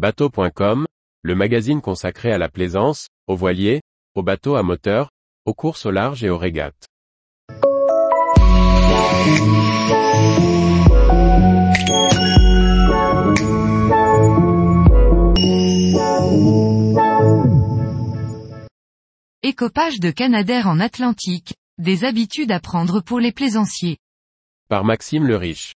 [0.00, 0.86] Bateau.com,
[1.20, 3.82] le magazine consacré à la plaisance, aux voiliers,
[4.14, 5.10] aux bateaux à moteur,
[5.44, 6.88] aux courses au large et aux régates.
[19.42, 23.98] Écopage de Canadair en Atlantique, des habitudes à prendre pour les plaisanciers.
[24.70, 25.74] Par Maxime le Riche.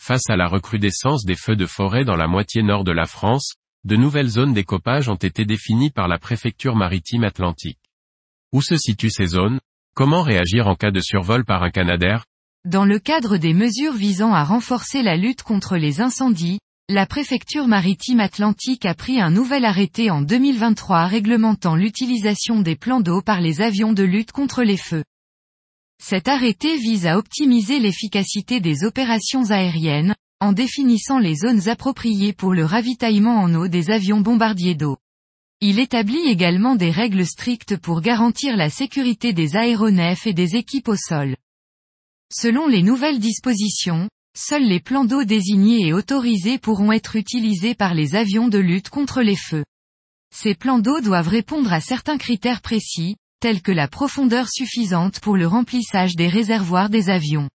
[0.00, 3.52] Face à la recrudescence des feux de forêt dans la moitié nord de la France,
[3.86, 7.78] de nouvelles zones d'écopage ont été définies par la préfecture maritime atlantique.
[8.52, 9.60] Où se situent ces zones?
[9.94, 12.24] Comment réagir en cas de survol par un Canadair?
[12.64, 17.68] Dans le cadre des mesures visant à renforcer la lutte contre les incendies, la préfecture
[17.68, 23.40] maritime atlantique a pris un nouvel arrêté en 2023 réglementant l'utilisation des plans d'eau par
[23.40, 25.04] les avions de lutte contre les feux.
[26.02, 32.52] Cet arrêté vise à optimiser l'efficacité des opérations aériennes, en définissant les zones appropriées pour
[32.52, 34.98] le ravitaillement en eau des avions bombardiers d'eau.
[35.62, 40.88] Il établit également des règles strictes pour garantir la sécurité des aéronefs et des équipes
[40.88, 41.36] au sol.
[42.30, 47.94] Selon les nouvelles dispositions, seuls les plans d'eau désignés et autorisés pourront être utilisés par
[47.94, 49.64] les avions de lutte contre les feux.
[50.34, 55.38] Ces plans d'eau doivent répondre à certains critères précis, tels que la profondeur suffisante pour
[55.38, 57.48] le remplissage des réservoirs des avions.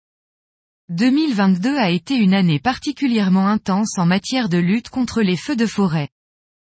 [0.90, 5.66] 2022 a été une année particulièrement intense en matière de lutte contre les feux de
[5.66, 6.08] forêt.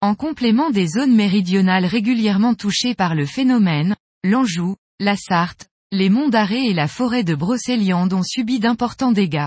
[0.02, 6.30] En complément des zones méridionales régulièrement touchées par le phénomène, l'Anjou, la Sarthe, les monts
[6.30, 9.46] d'Arrée et la forêt de Brocéliande ont subi d'importants dégâts.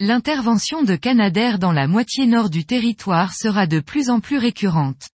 [0.00, 5.10] L'intervention de Canadair dans la moitié nord du territoire sera de plus en plus récurrente.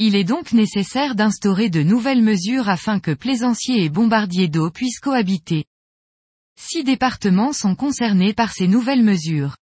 [0.00, 4.98] Il est donc nécessaire d'instaurer de nouvelles mesures afin que plaisanciers et bombardiers d'eau puissent
[4.98, 5.66] cohabiter.
[6.58, 9.56] Six départements sont concernés par ces nouvelles mesures.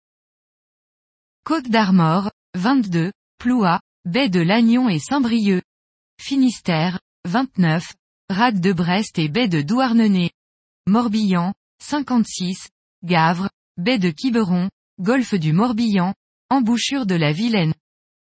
[1.46, 5.64] Côte d'Armor, 22, Ploua, Baie de Lannion et Saint-Brieuc.
[6.22, 7.96] Finistère, 29,
[8.30, 10.32] Rade de Brest et Baie de Douarnenez.
[10.88, 12.70] Morbihan, 56,
[13.04, 14.70] Gavre, baie de Quiberon,
[15.00, 16.14] golfe du Morbihan,
[16.50, 17.74] embouchure de la Vilaine.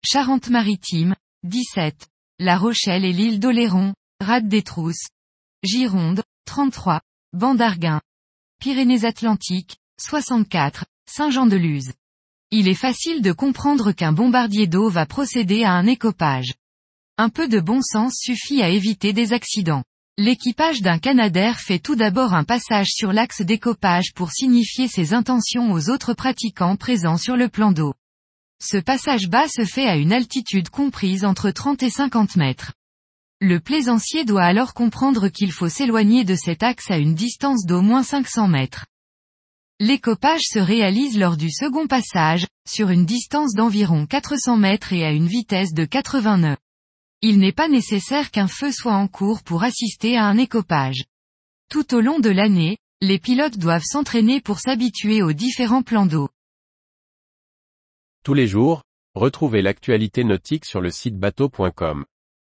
[0.05, 2.07] Charente-Maritime, 17.
[2.39, 5.09] La Rochelle et l'île d'Oléron, Rade des Trousses.
[5.63, 7.01] Gironde, 33.
[7.33, 8.01] Bandarguin.
[8.61, 10.85] Pyrénées-Atlantiques, 64.
[11.09, 11.93] Saint-Jean-de-Luz.
[12.51, 16.53] Il est facile de comprendre qu'un bombardier d'eau va procéder à un écopage.
[17.17, 19.83] Un peu de bon sens suffit à éviter des accidents.
[20.19, 25.71] L'équipage d'un Canadair fait tout d'abord un passage sur l'axe d'écopage pour signifier ses intentions
[25.71, 27.95] aux autres pratiquants présents sur le plan d'eau.
[28.61, 32.73] Ce passage bas se fait à une altitude comprise entre 30 et 50 mètres.
[33.43, 37.81] Le plaisancier doit alors comprendre qu'il faut s'éloigner de cet axe à une distance d'au
[37.81, 38.85] moins 500 mètres.
[39.79, 45.11] L'écopage se réalise lors du second passage, sur une distance d'environ 400 mètres et à
[45.11, 46.57] une vitesse de 80 nœuds.
[47.23, 51.03] Il n'est pas nécessaire qu'un feu soit en cours pour assister à un écopage.
[51.67, 56.29] Tout au long de l'année, les pilotes doivent s'entraîner pour s'habituer aux différents plans d'eau.
[58.23, 58.83] Tous les jours,
[59.15, 62.05] retrouvez l'actualité nautique sur le site bateau.com.